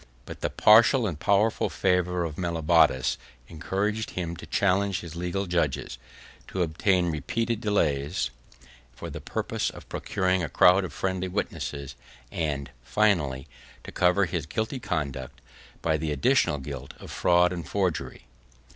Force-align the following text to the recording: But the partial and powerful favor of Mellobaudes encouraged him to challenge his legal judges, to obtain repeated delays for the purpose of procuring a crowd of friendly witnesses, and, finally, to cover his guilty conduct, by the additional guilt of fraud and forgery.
But 0.25 0.41
the 0.41 0.49
partial 0.49 1.05
and 1.05 1.19
powerful 1.19 1.69
favor 1.69 2.23
of 2.25 2.35
Mellobaudes 2.35 3.19
encouraged 3.47 4.09
him 4.09 4.35
to 4.37 4.47
challenge 4.47 5.01
his 5.01 5.15
legal 5.15 5.45
judges, 5.45 5.99
to 6.47 6.63
obtain 6.63 7.11
repeated 7.11 7.61
delays 7.61 8.31
for 8.95 9.11
the 9.11 9.21
purpose 9.21 9.69
of 9.69 9.87
procuring 9.89 10.41
a 10.41 10.49
crowd 10.49 10.83
of 10.85 10.91
friendly 10.91 11.27
witnesses, 11.27 11.93
and, 12.31 12.71
finally, 12.81 13.47
to 13.83 13.91
cover 13.91 14.25
his 14.25 14.47
guilty 14.47 14.79
conduct, 14.79 15.39
by 15.83 15.97
the 15.97 16.11
additional 16.11 16.57
guilt 16.57 16.95
of 16.99 17.11
fraud 17.11 17.53
and 17.53 17.69
forgery. 17.69 18.25